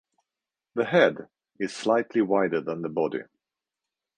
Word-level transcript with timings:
The 0.73 0.83
head 0.85 1.27
is 1.59 1.75
slightly 1.75 2.23
wider 2.23 2.59
than 2.59 2.81
the 2.81 2.89
body. 2.89 3.21